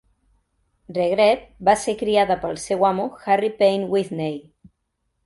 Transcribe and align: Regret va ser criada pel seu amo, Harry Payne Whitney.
Regret 0.97 1.43
va 1.69 1.75
ser 1.81 1.95
criada 1.99 2.37
pel 2.45 2.57
seu 2.63 2.87
amo, 2.89 3.05
Harry 3.27 3.51
Payne 3.61 3.91
Whitney. 3.93 4.41